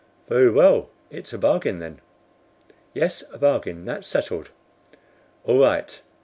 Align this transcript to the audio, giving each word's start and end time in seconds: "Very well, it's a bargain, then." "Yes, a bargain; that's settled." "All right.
"Very 0.27 0.49
well, 0.49 0.89
it's 1.11 1.31
a 1.31 1.37
bargain, 1.37 1.77
then." 1.77 2.01
"Yes, 2.91 3.23
a 3.31 3.37
bargain; 3.37 3.85
that's 3.85 4.07
settled." 4.07 4.49
"All 5.45 5.59
right. 5.59 6.01